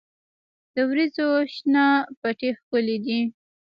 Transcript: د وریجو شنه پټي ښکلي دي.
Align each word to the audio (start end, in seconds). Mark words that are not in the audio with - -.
د 0.73 0.75
وریجو 0.89 1.27
شنه 1.53 1.85
پټي 2.19 2.49
ښکلي 2.59 2.97
دي. 3.05 3.19